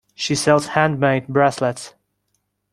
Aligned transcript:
She 0.15 0.33
sells 0.33 0.69
handmade 0.69 1.27
bracelets. 1.27 1.93